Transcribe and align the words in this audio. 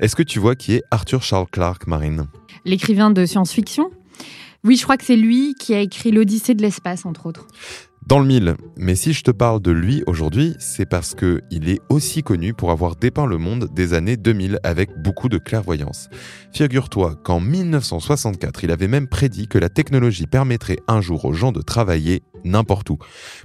Est-ce 0.00 0.16
que 0.16 0.24
tu 0.24 0.40
vois 0.40 0.56
qui 0.56 0.74
est 0.74 0.82
Arthur 0.90 1.22
Charles 1.22 1.46
Clarke, 1.50 1.86
Marine? 1.86 2.26
L'écrivain 2.64 3.10
de 3.10 3.24
science-fiction? 3.26 3.90
Oui, 4.64 4.76
je 4.76 4.82
crois 4.82 4.96
que 4.96 5.04
c'est 5.04 5.16
lui 5.16 5.54
qui 5.54 5.72
a 5.72 5.80
écrit 5.80 6.10
l'Odyssée 6.10 6.54
de 6.54 6.62
l'espace, 6.62 7.06
entre 7.06 7.26
autres 7.26 7.46
dans 8.06 8.18
le 8.18 8.26
mille. 8.26 8.56
Mais 8.76 8.94
si 8.94 9.12
je 9.12 9.22
te 9.22 9.30
parle 9.30 9.60
de 9.60 9.70
lui 9.70 10.02
aujourd'hui, 10.06 10.54
c'est 10.58 10.86
parce 10.86 11.14
que 11.14 11.40
il 11.50 11.68
est 11.68 11.80
aussi 11.88 12.22
connu 12.22 12.52
pour 12.54 12.70
avoir 12.70 12.96
dépeint 12.96 13.26
le 13.26 13.38
monde 13.38 13.68
des 13.72 13.94
années 13.94 14.16
2000 14.16 14.58
avec 14.62 14.90
beaucoup 15.02 15.28
de 15.28 15.38
clairvoyance. 15.38 16.08
Figure-toi 16.52 17.16
qu'en 17.24 17.40
1964, 17.40 18.64
il 18.64 18.70
avait 18.70 18.88
même 18.88 19.08
prédit 19.08 19.48
que 19.48 19.58
la 19.58 19.68
technologie 19.68 20.26
permettrait 20.26 20.78
un 20.86 21.00
jour 21.00 21.24
aux 21.24 21.32
gens 21.32 21.52
de 21.52 21.62
travailler 21.62 22.22
n'importe 22.44 22.90
où. 22.90 22.98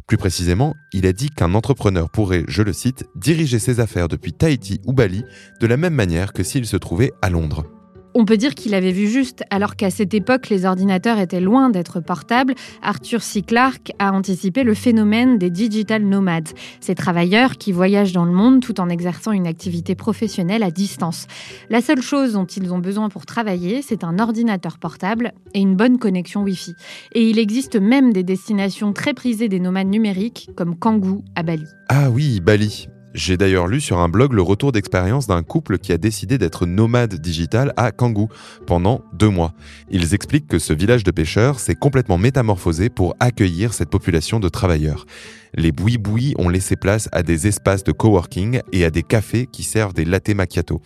Plus 0.08 0.18
précisément, 0.18 0.76
il 0.94 1.06
a 1.06 1.14
dit 1.14 1.30
qu'un 1.30 1.54
entrepreneur 1.54 2.10
pourrait, 2.10 2.44
je 2.48 2.62
le 2.62 2.74
cite, 2.74 3.06
diriger 3.16 3.60
ses 3.60 3.80
affaires 3.80 4.10
depuis 4.10 4.34
Tahiti 4.34 4.82
ou 4.86 4.94
Bali 4.94 5.24
de 5.62 5.68
la 5.68 5.78
même 5.78 5.94
manière 5.94 6.34
que 6.34 6.44
s'il 6.44 6.66
se 6.66 6.78
trouvait 6.78 7.14
à 7.22 7.30
Londres. 7.30 7.79
On 8.16 8.26
peut 8.26 8.38
dire 8.38 8.56
qu'il 8.56 8.74
avait 8.74 8.92
vu 8.92 9.08
juste, 9.08 9.44
alors 9.52 9.76
qu'à 9.76 9.92
cette 9.92 10.14
époque, 10.14 10.50
les 10.50 10.66
ordinateurs 10.66 11.20
étaient 11.20 11.40
loin 11.40 11.70
d'être 11.70 12.00
portables. 12.00 12.56
Arthur 12.82 13.22
C. 13.22 13.44
Clarke 13.44 13.92
a 14.00 14.12
anticipé 14.12 14.64
le 14.64 14.74
phénomène 14.74 15.38
des 15.38 15.50
digital 15.50 16.04
nomades, 16.04 16.50
ces 16.80 16.96
travailleurs 16.96 17.58
qui 17.58 17.72
voyagent 17.72 18.14
dans 18.14 18.26
le 18.26 18.32
monde 18.32 18.62
tout 18.62 18.80
en 18.82 18.90
exerçant 18.90 19.32
une 19.32 19.48
activité 19.48 19.94
professionnelle 19.96 20.64
à 20.64 20.72
distance. 20.72 21.28
La 21.70 21.82
seule 21.82 22.02
chose 22.02 22.34
dont 22.34 22.46
ils 22.46 22.74
ont 22.74 22.80
besoin 22.80 23.10
pour 23.10 23.26
travailler, 23.26 23.82
c'est 23.82 24.04
un 24.04 24.18
ordinateur 24.18 24.80
portable 24.80 25.34
et 25.54 25.60
une 25.60 25.76
bonne 25.76 26.00
connexion 26.00 26.42
Wi-Fi. 26.42 26.74
Et 27.14 27.30
il 27.30 27.38
existe 27.38 27.76
même 27.76 28.12
des 28.12 28.24
destinations 28.24 28.92
très 28.92 29.14
prisées 29.14 29.50
des 29.50 29.60
nomades 29.60 29.88
numériques, 29.88 30.50
comme 30.56 30.76
Kangoo 30.76 31.24
à 31.36 31.44
Bali. 31.44 31.68
Ah 31.90 32.10
oui, 32.10 32.40
Bali. 32.40 32.90
J'ai 33.16 33.38
d'ailleurs 33.38 33.68
lu 33.68 33.82
sur 33.82 33.98
un 33.98 34.08
blog 34.08 34.34
le 34.34 34.44
retour 34.44 34.72
d'expérience 34.72 35.26
d'un 35.26 35.42
couple 35.42 35.80
qui 35.80 35.92
a 35.92 35.98
décidé 35.98 36.38
d'être 36.38 36.68
nomade 36.68 37.16
digital 37.16 37.74
à 37.76 37.92
Kangoo 37.92 38.30
pendant 38.68 39.04
deux 39.14 39.30
mois. 39.30 39.54
Ils 39.90 40.14
expliquent 40.14 40.48
que 40.48 40.60
ce 40.60 40.74
village 40.74 41.04
de 41.04 41.10
pêcheurs 41.10 41.60
s'est 41.60 41.76
complètement 41.76 42.20
métamorphosé 42.20 42.90
pour 42.90 43.16
accueillir 43.20 43.74
cette 43.74 43.90
population 43.90 44.40
de 44.40 44.48
travailleurs. 44.48 45.08
Les 45.56 45.72
boui-boui 45.72 46.36
ont 46.38 46.50
laissé 46.50 46.76
place 46.76 47.10
à 47.12 47.24
des 47.24 47.48
espaces 47.48 47.84
de 47.84 47.92
coworking 47.92 48.62
et 48.72 48.86
à 48.86 48.92
des 48.92 49.04
cafés 49.04 49.48
qui 49.52 49.64
servent 49.64 49.94
des 49.94 50.06
latte 50.06 50.30
macchiato, 50.30 50.82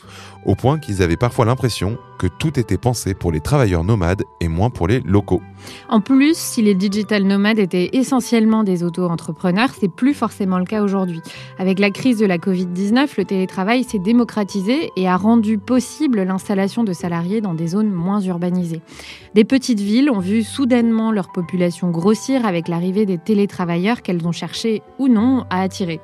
au 0.46 0.56
point 0.56 0.80
qu'ils 0.80 1.02
avaient 1.02 1.18
parfois 1.18 1.46
l'impression 1.46 1.98
que 2.20 2.28
tout 2.28 2.58
était 2.58 2.78
pensé 2.78 3.14
pour 3.14 3.34
les 3.34 3.42
travailleurs 3.42 3.84
nomades 3.84 4.24
et 4.40 4.48
moins 4.48 4.70
pour 4.70 4.88
les 4.88 5.02
locaux. 5.02 5.42
En 5.90 6.00
plus, 6.00 6.38
si 6.38 6.62
les 6.62 6.76
digital 6.76 7.24
nomades 7.24 7.60
étaient 7.60 7.90
essentiellement 7.94 8.64
des 8.64 8.84
auto-entrepreneurs, 8.84 9.72
c'est 9.78 9.92
plus 9.92 10.14
forcément 10.14 10.60
le 10.60 10.66
cas 10.66 10.84
aujourd'hui. 10.84 11.20
Avec 11.60 11.80
la 11.80 11.90
crise 11.90 12.20
de 12.20 12.26
la 12.26 12.38
Covid-19, 12.38 13.10
le 13.18 13.26
télétravail 13.26 13.84
s'est 13.84 14.00
démocratisé 14.00 14.92
et 14.96 15.08
a 15.08 15.18
rendu 15.18 15.58
possible 15.58 16.22
l'installation 16.22 16.86
de 16.86 16.94
salariés 16.94 17.42
dans 17.42 17.54
des 17.54 17.68
zones 17.68 17.92
moins 17.92 18.22
urbanisées. 18.22 18.82
Des 19.34 19.44
petites 19.44 19.82
villes 19.82 20.10
ont 20.10 20.20
vu 20.20 20.44
soudainement 20.44 21.12
leur 21.12 21.32
population 21.32 21.90
grossir 21.90 22.46
avec 22.46 22.68
l'arrivée 22.68 23.06
des 23.06 23.18
télétravailleurs 23.18 24.02
qu'elles 24.02 24.26
ont 24.26 24.32
cherché 24.32 24.53
ou 25.00 25.08
non 25.08 25.46
à 25.50 25.62
attirer. 25.62 26.00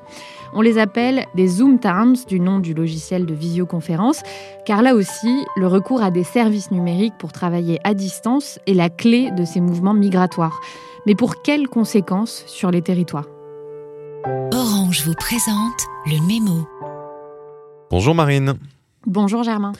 On 0.53 0.61
les 0.61 0.77
appelle 0.79 1.25
des 1.35 1.47
Zoom 1.47 1.79
Towns, 1.79 2.17
du 2.27 2.39
nom 2.39 2.59
du 2.59 2.73
logiciel 2.73 3.25
de 3.25 3.33
visioconférence, 3.33 4.21
car 4.65 4.81
là 4.81 4.95
aussi, 4.95 5.45
le 5.55 5.67
recours 5.67 6.01
à 6.01 6.09
des 6.09 6.23
services 6.23 6.71
numériques 6.71 7.17
pour 7.19 7.31
travailler 7.31 7.79
à 7.83 7.93
distance 7.93 8.59
est 8.65 8.73
la 8.73 8.89
clé 8.89 9.31
de 9.31 9.45
ces 9.45 9.61
mouvements 9.61 9.93
migratoires. 9.93 10.59
Mais 11.05 11.15
pour 11.15 11.41
quelles 11.41 11.67
conséquences 11.67 12.43
sur 12.47 12.71
les 12.71 12.81
territoires? 12.81 13.27
Orange 14.51 15.03
vous 15.05 15.13
présente 15.13 15.87
le 16.07 16.25
mémo. 16.27 16.67
Bonjour 17.91 18.15
Marine. 18.15 18.55
Bonjour 19.05 19.43
Germain. 19.43 19.71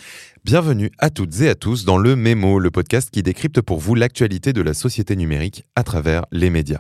Bienvenue 0.46 0.90
à 1.00 1.10
toutes 1.10 1.42
et 1.42 1.50
à 1.50 1.56
tous 1.56 1.84
dans 1.84 1.98
le 1.98 2.16
Mémo, 2.16 2.60
le 2.60 2.72
podcast 2.72 3.10
qui 3.12 3.22
décrypte 3.24 3.60
pour 3.60 3.80
vous 3.80 3.94
l'actualité 3.94 4.54
de 4.54 4.62
la 4.62 4.74
société 4.74 5.18
numérique 5.18 5.66
à 5.76 5.84
travers 5.84 6.26
les 6.32 6.50
médias. 6.50 6.80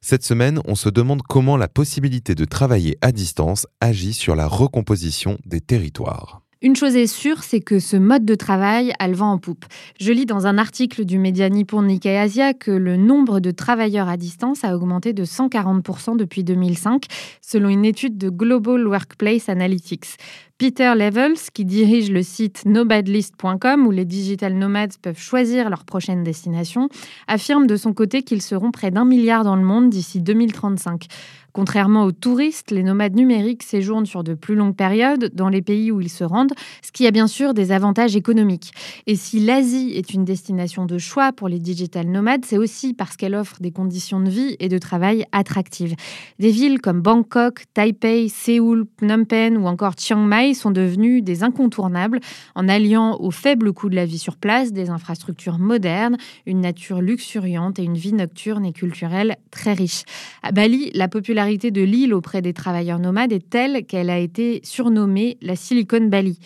Cette 0.00 0.24
semaine, 0.24 0.60
on 0.64 0.74
se 0.74 0.88
demande 0.88 1.20
comment 1.22 1.58
la 1.58 1.68
possibilité 1.68 2.34
de 2.34 2.46
travailler 2.46 2.96
à 3.02 3.12
distance 3.12 3.66
agit 3.80 4.14
sur 4.14 4.34
la 4.34 4.46
recomposition 4.46 5.38
des 5.44 5.60
territoires. 5.60 6.43
Une 6.64 6.76
chose 6.76 6.96
est 6.96 7.06
sûre, 7.06 7.42
c'est 7.42 7.60
que 7.60 7.78
ce 7.78 7.98
mode 7.98 8.24
de 8.24 8.34
travail 8.34 8.94
a 8.98 9.06
le 9.06 9.14
vent 9.14 9.32
en 9.32 9.36
poupe. 9.36 9.66
Je 10.00 10.12
lis 10.12 10.24
dans 10.24 10.46
un 10.46 10.56
article 10.56 11.04
du 11.04 11.18
média 11.18 11.50
nippon 11.50 11.82
Nikkei 11.82 12.16
Asia 12.16 12.54
que 12.54 12.70
le 12.70 12.96
nombre 12.96 13.38
de 13.40 13.50
travailleurs 13.50 14.08
à 14.08 14.16
distance 14.16 14.64
a 14.64 14.74
augmenté 14.74 15.12
de 15.12 15.26
140% 15.26 16.16
depuis 16.16 16.42
2005, 16.42 17.04
selon 17.42 17.68
une 17.68 17.84
étude 17.84 18.16
de 18.16 18.30
Global 18.30 18.88
Workplace 18.88 19.50
Analytics. 19.50 20.16
Peter 20.56 20.94
Levels, 20.96 21.50
qui 21.52 21.66
dirige 21.66 22.10
le 22.10 22.22
site 22.22 22.64
nobadlist.com 22.64 23.86
où 23.86 23.90
les 23.90 24.06
digital 24.06 24.54
nomades 24.54 24.94
peuvent 25.02 25.18
choisir 25.18 25.68
leur 25.68 25.84
prochaine 25.84 26.22
destination, 26.22 26.88
affirme 27.26 27.66
de 27.66 27.76
son 27.76 27.92
côté 27.92 28.22
qu'ils 28.22 28.40
seront 28.40 28.70
près 28.70 28.90
d'un 28.90 29.04
milliard 29.04 29.44
dans 29.44 29.56
le 29.56 29.64
monde 29.64 29.90
d'ici 29.90 30.22
2035. 30.22 31.08
Contrairement 31.54 32.02
aux 32.02 32.10
touristes, 32.10 32.72
les 32.72 32.82
nomades 32.82 33.14
numériques 33.14 33.62
séjournent 33.62 34.06
sur 34.06 34.24
de 34.24 34.34
plus 34.34 34.56
longues 34.56 34.74
périodes 34.74 35.30
dans 35.34 35.48
les 35.48 35.62
pays 35.62 35.92
où 35.92 36.00
ils 36.00 36.10
se 36.10 36.24
rendent, 36.24 36.52
ce 36.82 36.90
qui 36.90 37.06
a 37.06 37.12
bien 37.12 37.28
sûr 37.28 37.54
des 37.54 37.70
avantages 37.70 38.16
économiques. 38.16 38.72
Et 39.06 39.14
si 39.14 39.38
l'Asie 39.38 39.92
est 39.94 40.12
une 40.12 40.24
destination 40.24 40.84
de 40.84 40.98
choix 40.98 41.30
pour 41.32 41.48
les 41.48 41.60
digital 41.60 42.08
nomades, 42.08 42.44
c'est 42.44 42.58
aussi 42.58 42.92
parce 42.92 43.16
qu'elle 43.16 43.36
offre 43.36 43.58
des 43.60 43.70
conditions 43.70 44.18
de 44.18 44.28
vie 44.28 44.56
et 44.58 44.68
de 44.68 44.78
travail 44.78 45.26
attractives. 45.30 45.94
Des 46.40 46.50
villes 46.50 46.80
comme 46.80 47.00
Bangkok, 47.00 47.62
Taipei, 47.72 48.28
Séoul, 48.28 48.86
Phnom 48.98 49.24
Penh 49.24 49.56
ou 49.56 49.68
encore 49.68 49.94
Chiang 49.96 50.24
Mai 50.24 50.54
sont 50.54 50.72
devenues 50.72 51.22
des 51.22 51.44
incontournables 51.44 52.18
en 52.56 52.68
alliant 52.68 53.16
au 53.20 53.30
faible 53.30 53.72
coût 53.72 53.88
de 53.88 53.94
la 53.94 54.06
vie 54.06 54.18
sur 54.18 54.38
place 54.38 54.72
des 54.72 54.90
infrastructures 54.90 55.60
modernes, 55.60 56.16
une 56.46 56.62
nature 56.62 57.00
luxuriante 57.00 57.78
et 57.78 57.84
une 57.84 57.96
vie 57.96 58.12
nocturne 58.12 58.64
et 58.64 58.72
culturelle 58.72 59.36
très 59.52 59.72
riche. 59.72 60.02
À 60.42 60.50
Bali, 60.50 60.90
la 60.94 61.06
popularité 61.06 61.43
de 61.44 61.82
l'île 61.82 62.14
auprès 62.14 62.42
des 62.42 62.52
travailleurs 62.52 62.98
nomades 62.98 63.32
est 63.32 63.48
telle 63.48 63.84
qu'elle 63.86 64.10
a 64.10 64.18
été 64.18 64.60
surnommée 64.64 65.36
la 65.42 65.56
Silicon 65.56 66.08
Valley. 66.08 66.36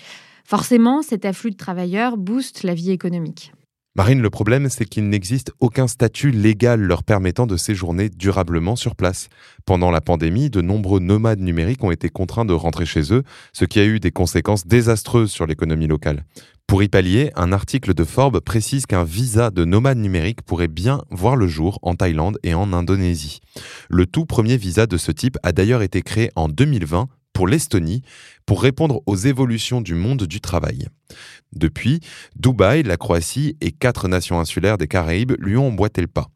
Forcément, 0.45 1.03
cet 1.03 1.25
afflux 1.25 1.51
de 1.53 1.57
travailleurs 1.57 2.17
booste 2.17 2.63
la 2.65 2.75
vie 2.75 2.91
économique. 2.91 3.53
Marine, 3.97 4.21
le 4.21 4.31
problème, 4.31 4.69
c'est 4.69 4.85
qu'il 4.85 5.09
n'existe 5.09 5.53
aucun 5.61 5.89
statut 5.89 6.31
légal 6.31 6.81
leur 6.81 7.03
permettant 7.03 7.47
de 7.47 7.57
séjourner 7.57 8.09
durablement 8.09 8.77
sur 8.77 8.95
place. 8.95 9.29
Pendant 9.67 9.91
la 9.91 10.01
pandémie, 10.01 10.51
de 10.51 10.61
nombreux 10.61 11.01
nomades 11.01 11.41
numériques 11.41 11.83
ont 11.83 11.91
été 11.91 12.09
contraints 12.09 12.45
de 12.45 12.53
rentrer 12.53 12.87
chez 12.87 13.13
eux, 13.13 13.23
ce 13.53 13.65
qui 13.65 13.81
a 13.81 13.85
eu 13.85 13.99
des 13.99 14.13
conséquences 14.13 14.67
désastreuses 14.67 15.31
sur 15.31 15.47
l'économie 15.47 15.89
locale. 15.89 16.25
Pour 16.69 16.83
y 16.83 16.89
pallier, 16.89 17.31
un 17.35 17.53
article 17.53 17.95
de 17.95 18.05
Forbes 18.05 18.41
précise 18.41 18.85
qu'un 18.85 19.03
visa 19.03 19.51
de 19.51 19.65
nomade 19.65 19.97
numérique 19.97 20.43
pourrait 20.43 20.69
bien 20.69 21.01
voir 21.11 21.35
le 21.35 21.47
jour 21.47 21.79
en 21.81 21.95
Thaïlande 21.95 22.39
et 22.43 22.53
en 22.53 22.75
Indonésie. 22.75 23.41
Le 23.89 24.05
tout 24.05 24.27
premier 24.27 24.59
visa 24.59 24.87
de 24.87 24.99
ce 24.99 25.11
type 25.11 25.39
a 25.43 25.53
d'ailleurs 25.53 25.81
été 25.81 26.03
créé 26.03 26.31
en 26.37 26.51
2020 26.51 27.09
pour 27.33 27.49
l'Estonie 27.49 28.03
pour 28.45 28.61
répondre 28.61 29.01
aux 29.07 29.17
évolutions 29.17 29.81
du 29.81 29.95
monde 29.95 30.25
du 30.25 30.43
travail. 30.43 30.89
Depuis, 31.55 32.01
Dubaï, 32.37 32.83
la 32.83 32.99
Croatie 32.99 33.57
et 33.63 33.73
quatre 33.73 34.07
nations 34.07 34.39
insulaires 34.39 34.77
des 34.77 34.89
Caraïbes 34.89 35.33
lui 35.39 35.57
ont 35.57 35.69
emboîté 35.69 36.03
le 36.03 36.07
pas. 36.07 36.27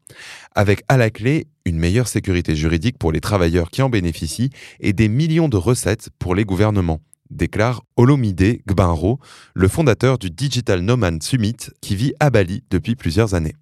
Avec 0.55 0.81
à 0.87 0.97
la 0.97 1.11
clé 1.11 1.45
une 1.63 1.77
meilleure 1.77 2.07
sécurité 2.07 2.55
juridique 2.55 2.97
pour 2.97 3.11
les 3.11 3.21
travailleurs 3.21 3.69
qui 3.69 3.83
en 3.83 3.89
bénéficient 3.89 4.49
et 4.79 4.93
des 4.93 5.09
millions 5.09 5.47
de 5.47 5.57
recettes 5.57 6.09
pour 6.17 6.33
les 6.33 6.43
gouvernements 6.43 7.01
déclare 7.33 7.83
Olomide 7.97 8.61
Gbanro, 8.67 9.19
le 9.53 9.67
fondateur 9.67 10.17
du 10.17 10.29
Digital 10.29 10.81
Nomad 10.81 11.21
Summit 11.21 11.57
qui 11.81 11.95
vit 11.95 12.13
à 12.19 12.29
Bali 12.29 12.63
depuis 12.69 12.95
plusieurs 12.95 13.33
années. 13.33 13.55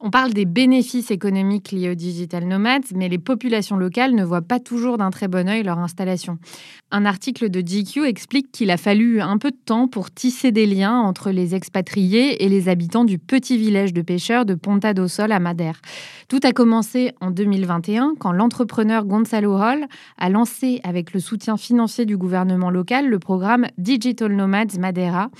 On 0.00 0.10
parle 0.10 0.32
des 0.32 0.44
bénéfices 0.44 1.10
économiques 1.10 1.72
liés 1.72 1.90
aux 1.90 1.94
digital 1.94 2.44
nomades, 2.44 2.84
mais 2.94 3.08
les 3.08 3.18
populations 3.18 3.76
locales 3.76 4.14
ne 4.14 4.24
voient 4.24 4.42
pas 4.42 4.60
toujours 4.60 4.98
d'un 4.98 5.10
très 5.10 5.28
bon 5.28 5.48
œil 5.48 5.62
leur 5.62 5.78
installation. 5.78 6.38
Un 6.90 7.04
article 7.04 7.50
de 7.50 7.60
GQ 7.60 8.04
explique 8.06 8.52
qu'il 8.52 8.70
a 8.70 8.76
fallu 8.76 9.20
un 9.20 9.38
peu 9.38 9.50
de 9.50 9.56
temps 9.56 9.88
pour 9.88 10.10
tisser 10.10 10.52
des 10.52 10.66
liens 10.66 11.00
entre 11.00 11.30
les 11.30 11.54
expatriés 11.54 12.44
et 12.44 12.48
les 12.48 12.68
habitants 12.68 13.04
du 13.04 13.18
petit 13.18 13.56
village 13.56 13.92
de 13.92 14.02
pêcheurs 14.02 14.44
de 14.44 14.54
Ponta 14.54 14.94
do 14.94 15.08
Sol 15.08 15.32
à 15.32 15.40
Madère. 15.40 15.80
Tout 16.28 16.40
a 16.42 16.52
commencé 16.52 17.12
en 17.20 17.30
2021 17.30 18.14
quand 18.18 18.32
l'entrepreneur 18.32 19.04
Gonzalo 19.04 19.54
Hall 19.56 19.86
a 20.18 20.28
lancé, 20.28 20.80
avec 20.84 21.12
le 21.12 21.20
soutien 21.20 21.56
financier 21.56 22.04
du 22.04 22.16
gouvernement 22.16 22.70
local, 22.70 23.08
le 23.08 23.18
programme 23.18 23.66
Digital 23.78 24.34
Nomads 24.34 24.78
Madeira. 24.78 25.30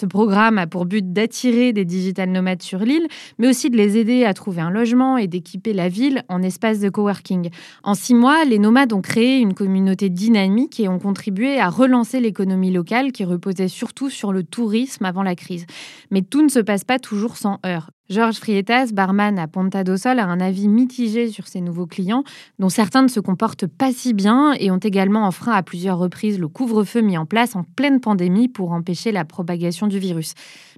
Ce 0.00 0.06
programme 0.06 0.58
a 0.58 0.68
pour 0.68 0.86
but 0.86 1.12
d'attirer 1.12 1.72
des 1.72 1.84
digital 1.84 2.30
nomades 2.30 2.62
sur 2.62 2.78
l'île, 2.78 3.08
mais 3.38 3.48
aussi 3.48 3.68
de 3.68 3.76
les 3.76 3.96
aider 3.96 4.24
à 4.24 4.32
trouver 4.32 4.60
un 4.60 4.70
logement 4.70 5.18
et 5.18 5.26
d'équiper 5.26 5.72
la 5.72 5.88
ville 5.88 6.22
en 6.28 6.40
espace 6.40 6.78
de 6.78 6.88
coworking. 6.88 7.50
En 7.82 7.94
six 7.94 8.14
mois, 8.14 8.44
les 8.44 8.60
nomades 8.60 8.92
ont 8.92 9.00
créé 9.00 9.40
une 9.40 9.54
communauté 9.54 10.08
dynamique 10.08 10.78
et 10.78 10.88
ont 10.88 11.00
contribué 11.00 11.58
à 11.58 11.68
relancer 11.68 12.20
l'économie 12.20 12.70
locale 12.70 13.10
qui 13.10 13.24
reposait 13.24 13.66
surtout 13.66 14.08
sur 14.08 14.32
le 14.32 14.44
tourisme 14.44 15.04
avant 15.04 15.24
la 15.24 15.34
crise. 15.34 15.66
Mais 16.12 16.22
tout 16.22 16.44
ne 16.44 16.48
se 16.48 16.60
passe 16.60 16.84
pas 16.84 17.00
toujours 17.00 17.36
sans 17.36 17.58
heurts. 17.66 17.90
Georges 18.10 18.38
Frietas, 18.38 18.86
barman 18.94 19.38
à 19.38 19.46
Ponta 19.48 19.84
do 19.84 19.98
Sol, 19.98 20.18
a 20.18 20.24
un 20.24 20.40
avis 20.40 20.66
mitigé 20.66 21.28
sur 21.28 21.46
ses 21.46 21.60
nouveaux 21.60 21.84
clients, 21.84 22.24
dont 22.58 22.70
certains 22.70 23.02
ne 23.02 23.08
se 23.08 23.20
comportent 23.20 23.66
pas 23.66 23.92
si 23.92 24.14
bien 24.14 24.54
et 24.58 24.70
ont 24.70 24.78
également 24.78 25.26
enfreint 25.26 25.52
à 25.52 25.62
plusieurs 25.62 25.98
reprises 25.98 26.38
le 26.38 26.48
couvre-feu 26.48 27.02
mis 27.02 27.18
en 27.18 27.26
place 27.26 27.54
en 27.54 27.64
pleine 27.64 28.00
pandémie 28.00 28.48
pour 28.48 28.72
empêcher 28.72 29.12
la 29.12 29.26
propagation 29.26 29.88
du 29.88 29.98
virus. 29.98 30.32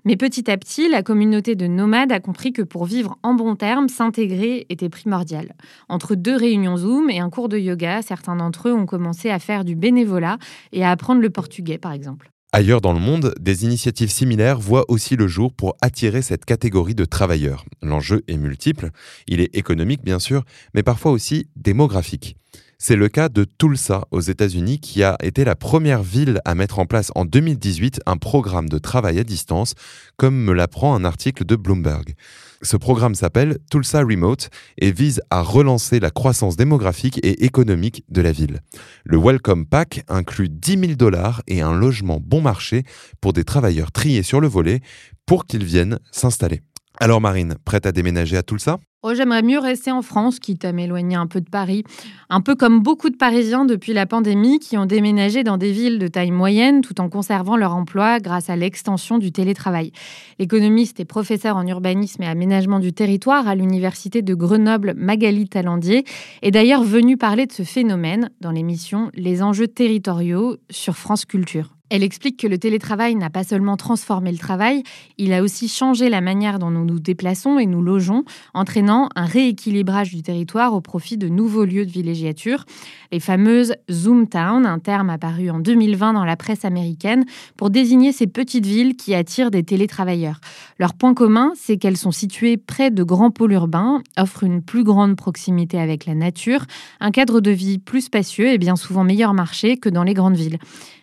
Mais 0.05 0.17
petit 0.17 0.51
à 0.51 0.57
petit, 0.57 0.89
la 0.89 1.05
communauté 1.05 1.55
de 1.55 1.69
nomades 1.69 2.11
a 2.11 2.19
compris 2.19 2.53
que 2.53 2.63
pour 2.63 2.85
vivre 2.85 3.17
en 3.23 3.35
bon 3.35 3.55
terme, 3.55 3.89
s'intégrer 3.89 4.67
était 4.69 4.89
primordial. 4.89 5.55
Entre 5.89 6.17
deux 6.17 6.35
réunions 6.35 6.79
Zoom 6.79 7.11
et 7.11 7.21
un 7.21 7.31
cours 7.31 7.49
de 7.49 7.59
yoga, 7.59 8.03
certains 8.03 8.35
d'entre 8.35 8.71
eux 8.71 8.73
ont 8.73 8.87
commencé 8.87 9.31
à 9.31 9.39
faire 9.39 9.65
du 9.65 9.77
bénévolat 9.77 10.39
et 10.73 10.85
à 10.85 10.91
apprendre 10.91 11.21
le 11.21 11.31
portugais, 11.31 11.79
par 11.79 11.93
exemple. 11.93 12.33
Ailleurs 12.53 12.81
dans 12.81 12.93
le 12.93 12.99
monde, 12.99 13.33
des 13.39 13.65
initiatives 13.65 14.11
similaires 14.11 14.59
voient 14.59 14.85
aussi 14.89 15.15
le 15.15 15.29
jour 15.29 15.53
pour 15.53 15.77
attirer 15.81 16.21
cette 16.21 16.45
catégorie 16.45 16.97
de 16.97 17.05
travailleurs. 17.05 17.65
L'enjeu 17.81 18.25
est 18.27 18.39
multiple, 18.39 18.91
il 19.29 19.41
est 19.41 19.55
économique 19.55 20.03
bien 20.03 20.19
sûr, 20.19 20.45
mais 20.75 20.83
parfois 20.83 21.13
aussi 21.13 21.49
démographique. 21.55 22.40
C'est 22.83 22.97
le 22.97 23.11
cas 23.11 23.29
de 23.29 23.45
Tulsa 23.45 24.07
aux 24.11 24.23
États-Unis 24.23 24.81
qui 24.81 25.03
a 25.03 25.19
été 25.23 25.45
la 25.45 25.55
première 25.55 26.03
ville 26.03 26.41
à 26.47 26.55
mettre 26.55 26.79
en 26.79 26.87
place 26.87 27.13
en 27.15 27.27
2018 27.27 28.01
un 28.07 28.17
programme 28.17 28.71
de 28.71 28.79
travail 28.79 29.19
à 29.19 29.23
distance, 29.23 29.75
comme 30.17 30.35
me 30.35 30.55
l'apprend 30.55 30.95
un 30.95 31.05
article 31.05 31.45
de 31.45 31.57
Bloomberg. 31.57 32.15
Ce 32.63 32.79
programme 32.79 33.15
s'appelle 33.15 33.59
Tulsa 33.71 34.01
Remote 34.01 34.49
et 34.79 34.93
vise 34.93 35.21
à 35.29 35.43
relancer 35.43 36.01
la 36.01 36.11
croissance 36.11 36.57
démographique 36.57 37.21
et 37.23 37.45
économique 37.45 38.03
de 38.09 38.23
la 38.23 38.33
ville. 38.33 38.61
Le 39.05 39.19
Welcome 39.19 39.67
Pack 39.67 40.03
inclut 40.09 40.49
10 40.49 40.79
000 40.79 40.93
dollars 40.95 41.43
et 41.49 41.61
un 41.61 41.75
logement 41.75 42.19
bon 42.19 42.41
marché 42.41 42.85
pour 43.21 43.35
des 43.35 43.45
travailleurs 43.45 43.93
triés 43.93 44.23
sur 44.23 44.41
le 44.41 44.49
volet 44.49 44.81
pour 45.27 45.45
qu'ils 45.45 45.65
viennent 45.65 45.99
s'installer. 46.13 46.63
Alors 47.03 47.23
Marine, 47.23 47.55
prête 47.65 47.87
à 47.87 47.93
déménager 47.93 48.37
à 48.37 48.43
Tulsa? 48.43 48.79
Oh, 49.03 49.15
j'aimerais 49.15 49.41
mieux 49.41 49.59
rester 49.59 49.91
en 49.91 50.03
France, 50.03 50.39
quitte 50.39 50.67
à 50.67 50.73
m'éloigner 50.73 51.17
un 51.17 51.27
peu 51.27 51.41
de 51.41 51.49
Paris. 51.49 51.83
Un 52.29 52.43
peu 52.43 52.55
comme 52.55 52.83
beaucoup 52.83 53.09
de 53.09 53.17
Parisiens 53.17 53.65
depuis 53.65 53.95
la 53.95 54.05
pandémie 54.05 54.59
qui 54.59 54.77
ont 54.77 54.85
déménagé 54.85 55.43
dans 55.43 55.57
des 55.57 55.73
villes 55.73 55.99
de 55.99 56.09
taille 56.09 56.31
moyenne 56.31 56.83
tout 56.83 57.01
en 57.01 57.09
conservant 57.09 57.57
leur 57.57 57.75
emploi 57.75 58.21
grâce 58.21 58.51
à 58.51 58.57
l'extension 58.57 59.17
du 59.17 59.33
télétravail. 59.33 59.93
L'économiste 60.39 61.01
et 61.01 61.07
professeur 61.07 61.57
en 61.57 61.67
urbanisme 61.67 62.23
et 62.23 62.27
aménagement 62.27 62.81
du 62.81 62.93
territoire 62.93 63.49
à 63.49 63.55
l'université 63.55 64.21
de 64.21 64.35
Grenoble, 64.35 64.93
Magali 64.95 65.49
Talandier, 65.49 66.05
est 66.43 66.51
d'ailleurs 66.51 66.85
venue 66.85 67.17
parler 67.17 67.47
de 67.47 67.53
ce 67.53 67.63
phénomène 67.63 68.29
dans 68.43 68.51
l'émission 68.51 69.11
Les 69.15 69.43
enjeux 69.43 69.69
territoriaux 69.69 70.59
sur 70.69 70.99
France 70.99 71.25
Culture. 71.25 71.71
Elle 71.91 72.05
explique 72.05 72.39
que 72.39 72.47
le 72.47 72.57
télétravail 72.57 73.17
n'a 73.17 73.31
pas 73.31 73.43
seulement 73.43 73.77
transformé 73.77 74.31
le 74.31 74.39
travail, 74.39 74.85
il 75.19 75.33
a 75.33 75.43
aussi 75.43 75.69
changé 75.69 76.09
la 76.09 76.21
manière 76.21 76.61
dont 76.61 76.71
nous 76.71 76.85
nous 76.85 77.01
déplaçons 77.01 77.59
et 77.59 77.67
nous 77.67 77.83
logeons, 77.83 78.25
entraînant 78.55 79.09
un 79.17 79.25
rééquilibrage 79.25 80.15
du 80.15 80.23
territoire 80.23 80.73
au 80.73 80.81
profit 80.81 81.19
de 81.19 81.29
nouveaux 81.29 81.65
lieux 81.65 81.85
de 81.85 81.91
villégiature, 81.91 82.65
les 83.11 83.19
fameuses 83.19 83.75
Zoom 83.91 84.29
Town, 84.29 84.67
un 84.67 84.79
terme 84.79 85.11
apparu 85.11 85.51
en 85.51 85.59
2020 85.59 86.13
dans 86.13 86.25
la 86.25 86.37
presse 86.37 86.65
américaine 86.65 87.25
pour 87.57 87.71
désigner 87.71 88.13
ces 88.13 88.29
petites 88.29 88.67
villes 88.67 88.95
qui 88.95 89.13
attirent 89.13 89.51
des 89.51 89.65
télétravailleurs. 89.65 90.41
Leur 90.79 90.95
point 90.95 91.13
commun, 91.13 91.53
c'est 91.57 91.77
qu'elles 91.77 91.97
sont 91.97 92.13
situées 92.13 92.57
près 92.57 92.93
de 92.93 93.03
grands 93.03 93.33
pôles 93.33 93.53
urbains, 93.53 94.01
offrent 94.17 94.45
une 94.45 94.63
plus 94.63 94.85
grande 94.85 95.17
proximité 95.17 95.81
avec 95.81 96.07
la 96.07 96.15
nature, 96.15 96.67
un 97.01 97.11
cadre 97.11 97.41
de 97.41 97.51
vie 97.51 97.79
plus 97.79 98.03
spacieux 98.03 98.47
et 98.47 98.59
bien 98.59 98.77
souvent 98.77 99.03
meilleur 99.03 99.35
marché 99.35 99.77
que 99.77 99.89
dans 99.89 100.05
les 100.05 100.15
grandes 100.15 100.37
villes. 100.37 100.59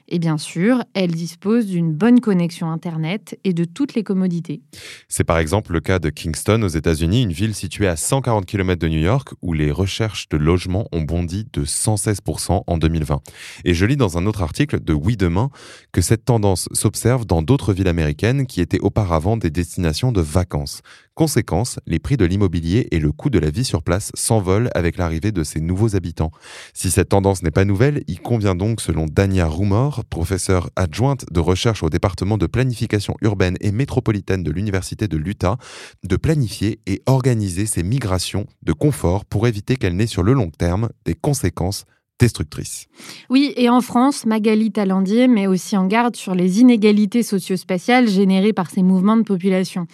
Et 0.07 0.19
bien 0.19 0.37
sûr, 0.37 0.83
elle 0.93 1.11
dispose 1.11 1.67
d'une 1.67 1.93
bonne 1.93 2.21
connexion 2.21 2.71
Internet 2.71 3.37
et 3.43 3.53
de 3.53 3.65
toutes 3.65 3.93
les 3.93 4.03
commodités. 4.03 4.61
C'est 5.07 5.23
par 5.23 5.37
exemple 5.37 5.73
le 5.73 5.81
cas 5.81 5.99
de 5.99 6.09
Kingston 6.09 6.61
aux 6.63 6.67
États-Unis, 6.67 7.23
une 7.23 7.33
ville 7.33 7.53
située 7.53 7.87
à 7.87 7.95
140 7.95 8.45
km 8.45 8.79
de 8.79 8.87
New 8.87 8.99
York 8.99 9.33
où 9.41 9.53
les 9.53 9.71
recherches 9.71 10.29
de 10.29 10.37
logement 10.37 10.87
ont 10.91 11.01
bondi 11.01 11.47
de 11.51 11.65
116% 11.65 12.63
en 12.65 12.77
2020. 12.77 13.21
Et 13.65 13.73
je 13.73 13.85
lis 13.85 13.97
dans 13.97 14.17
un 14.17 14.25
autre 14.25 14.43
article 14.43 14.81
de 14.81 14.93
Oui 14.93 15.17
Demain 15.17 15.49
que 15.91 16.01
cette 16.01 16.25
tendance 16.25 16.69
s'observe 16.71 17.25
dans 17.25 17.41
d'autres 17.41 17.73
villes 17.73 17.87
américaines 17.87 18.45
qui 18.45 18.61
étaient 18.61 18.79
auparavant 18.79 19.35
des 19.35 19.49
destinations 19.49 20.11
de 20.11 20.21
vacances. 20.21 20.81
Conséquence, 21.17 21.79
les 21.87 21.97
prix 21.97 22.15
de 22.15 22.25
l'immobilier 22.25 22.89
et 22.91 22.99
le 22.99 23.11
coût 23.11 23.31
de 23.31 23.39
la 23.39 23.49
vie 23.49 23.63
sur 23.63 23.81
place 23.81 24.11
s'envolent 24.13 24.69
avec 24.75 24.99
l'arrivée 24.99 25.31
de 25.31 25.43
ces 25.43 25.59
nouveaux 25.59 25.95
habitants. 25.95 26.29
Si 26.75 26.91
cette 26.91 27.09
tendance 27.09 27.41
n'est 27.41 27.49
pas 27.49 27.65
nouvelle, 27.65 28.03
il 28.07 28.19
convient 28.19 28.53
donc, 28.53 28.81
selon 28.81 29.07
Dania 29.07 29.47
Rumor, 29.47 30.05
professeure 30.11 30.69
adjointe 30.75 31.25
de 31.31 31.39
recherche 31.39 31.81
au 31.81 31.89
département 31.89 32.37
de 32.37 32.45
planification 32.45 33.15
urbaine 33.21 33.57
et 33.61 33.71
métropolitaine 33.71 34.43
de 34.43 34.51
l'Université 34.51 35.07
de 35.07 35.17
l'Utah, 35.17 35.57
de 36.03 36.15
planifier 36.17 36.81
et 36.85 37.01
organiser 37.07 37.65
ces 37.65 37.81
migrations 37.81 38.45
de 38.61 38.73
confort 38.73 39.25
pour 39.25 39.47
éviter 39.47 39.75
qu'elles 39.75 39.95
n'aient 39.95 40.05
sur 40.05 40.21
le 40.21 40.33
long 40.33 40.51
terme 40.51 40.89
des 41.05 41.15
conséquences 41.15 41.85
destructrices. 42.19 42.85
Oui, 43.31 43.53
et 43.57 43.69
en 43.69 43.81
France, 43.81 44.27
Magali 44.27 44.71
Talandier 44.71 45.27
met 45.27 45.47
aussi 45.47 45.77
en 45.77 45.87
garde 45.87 46.15
sur 46.15 46.35
les 46.35 46.59
inégalités 46.61 47.23
socio-spatiales 47.23 48.07
générées 48.07 48.53
par 48.53 48.69
ces 48.69 48.83
mouvements 48.83 49.17
de 49.17 49.23
population. 49.23 49.87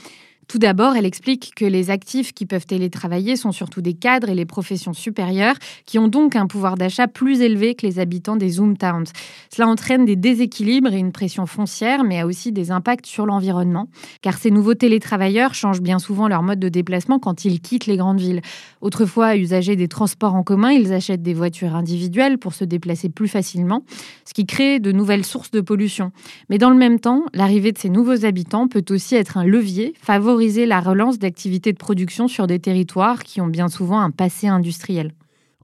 Tout 0.48 0.58
d'abord, 0.58 0.96
elle 0.96 1.06
explique 1.06 1.54
que 1.56 1.66
les 1.66 1.90
actifs 1.90 2.34
qui 2.34 2.46
peuvent 2.46 2.66
télétravailler 2.66 3.36
sont 3.36 3.52
surtout 3.52 3.82
des 3.82 3.94
cadres 3.94 4.30
et 4.30 4.36
les 4.36 4.46
professions 4.46 4.94
supérieures, 4.94 5.56
qui 5.86 6.00
ont 6.00 6.08
donc 6.08 6.36
un 6.36 6.48
pouvoir 6.48 6.76
d'achat 6.76 7.08
plus 7.08 7.42
élevé 7.42 7.76
que 7.76 7.86
les 7.86 8.00
habitants 8.00 8.36
des 8.36 8.50
Zoom 8.50 8.78
Towns. 8.78 9.06
Cela 9.54 9.68
entraîne 9.68 10.06
des 10.06 10.16
déséquilibres 10.16 10.94
et 10.94 10.98
une 10.98 11.12
pression 11.12 11.46
foncière, 11.46 12.04
mais 12.04 12.20
a 12.20 12.26
aussi 12.26 12.52
des 12.52 12.72
impacts 12.72 13.06
sur 13.06 13.26
l'environnement, 13.26 13.88
car 14.22 14.38
ces 14.38 14.52
nouveaux 14.52 14.74
télétravailleurs 14.74 15.54
changent 15.54 15.82
bien 15.82 16.00
souvent 16.00 16.28
leur 16.28 16.44
mode 16.44 16.60
de 16.60 16.70
déplacement 16.70 17.20
quand 17.20 17.46
ils 17.46 17.62
quittent 17.62 17.86
les 17.86 17.98
grandes 17.98 18.20
villes. 18.20 18.42
Autrefois 18.82 19.38
usagers 19.38 19.76
des 19.76 19.88
transports 19.88 20.36
en 20.36 20.44
commun, 20.44 20.72
ils 20.72 20.94
achètent 20.94 21.24
des 21.24 21.34
voitures 21.34 21.76
individuelles 21.76 22.38
pour 22.38 22.54
se 22.54 22.66
déplacer 22.66 23.10
plus 23.10 23.28
facilement, 23.28 23.84
ce 24.26 24.34
qui 24.34 24.46
crée 24.46 24.80
de 24.80 24.92
nouvelles 24.92 25.26
sources 25.26 25.52
de 25.52 25.62
pollution. 25.62 26.12
Mais 26.50 26.58
dans 26.58 26.70
le 26.70 26.78
même 26.78 27.00
temps, 27.00 27.24
l'arrivée 27.34 27.72
de 27.72 27.78
ces 27.78 27.90
nouveaux 27.90 28.26
habitants 28.26 28.68
peut 28.68 28.86
aussi 28.90 29.16
être 29.16 29.38
un 29.38 29.46
levier 29.46 29.94
favorable 30.02 30.33
la 30.66 30.80
relance 30.80 31.20
d'activités 31.20 31.74
de 31.74 31.78
production 31.78 32.28
sur 32.28 32.48
des 32.48 32.60
territoires 32.60 33.24
qui 33.24 33.40
ont 33.42 33.48
bien 33.48 33.70
souvent 33.70 34.00
un 34.00 34.12
passé 34.12 34.48
industriel. 34.48 35.14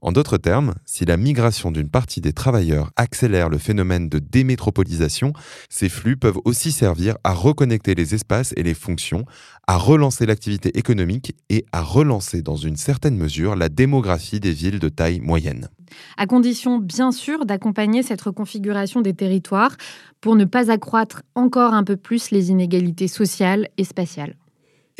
En 0.02 0.12
d'autres 0.12 0.38
termes, 0.38 0.74
si 0.86 1.04
la 1.04 1.18
migration 1.18 1.70
d'une 1.70 1.90
partie 1.90 2.22
des 2.22 2.32
travailleurs 2.32 2.90
accélère 2.96 3.50
le 3.50 3.58
phénomène 3.58 4.08
de 4.08 4.18
démétropolisation, 4.18 5.34
ces 5.68 5.90
flux 5.90 6.16
peuvent 6.16 6.38
aussi 6.46 6.72
servir 6.72 7.16
à 7.22 7.34
reconnecter 7.34 7.94
les 7.94 8.14
espaces 8.14 8.54
et 8.56 8.62
les 8.62 8.72
fonctions, 8.72 9.26
à 9.66 9.76
relancer 9.76 10.24
l'activité 10.24 10.78
économique 10.78 11.34
et 11.50 11.66
à 11.72 11.82
relancer 11.82 12.40
dans 12.40 12.56
une 12.56 12.76
certaine 12.76 13.16
mesure 13.16 13.56
la 13.56 13.68
démographie 13.68 14.40
des 14.40 14.52
villes 14.52 14.78
de 14.78 14.88
taille 14.88 15.20
moyenne. 15.20 15.68
À 16.16 16.26
condition, 16.26 16.78
bien 16.78 17.12
sûr, 17.12 17.44
d'accompagner 17.44 18.02
cette 18.02 18.22
reconfiguration 18.22 19.02
des 19.02 19.12
territoires 19.12 19.76
pour 20.22 20.34
ne 20.34 20.46
pas 20.46 20.70
accroître 20.70 21.22
encore 21.34 21.74
un 21.74 21.84
peu 21.84 21.96
plus 21.96 22.30
les 22.30 22.50
inégalités 22.50 23.08
sociales 23.08 23.68
et 23.76 23.84
spatiales. 23.84 24.36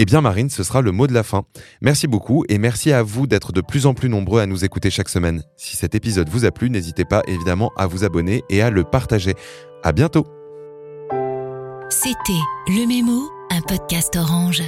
Eh 0.02 0.06
bien 0.06 0.22
Marine, 0.22 0.48
ce 0.48 0.62
sera 0.62 0.80
le 0.80 0.92
mot 0.92 1.06
de 1.06 1.12
la 1.12 1.22
fin. 1.22 1.42
Merci 1.82 2.06
beaucoup 2.06 2.42
et 2.48 2.56
merci 2.56 2.90
à 2.90 3.02
vous 3.02 3.26
d'être 3.26 3.52
de 3.52 3.60
plus 3.60 3.84
en 3.84 3.92
plus 3.92 4.08
nombreux 4.08 4.40
à 4.40 4.46
nous 4.46 4.64
écouter 4.64 4.88
chaque 4.88 5.10
semaine. 5.10 5.42
Si 5.58 5.76
cet 5.76 5.94
épisode 5.94 6.30
vous 6.30 6.46
a 6.46 6.50
plu, 6.50 6.70
n'hésitez 6.70 7.04
pas 7.04 7.22
évidemment 7.26 7.70
à 7.76 7.86
vous 7.86 8.02
abonner 8.02 8.42
et 8.48 8.62
à 8.62 8.70
le 8.70 8.82
partager. 8.82 9.34
À 9.82 9.92
bientôt. 9.92 10.24
C'était 11.90 12.32
Le 12.68 12.86
Mémo, 12.86 13.28
un 13.50 13.60
podcast 13.60 14.16
orange. 14.16 14.62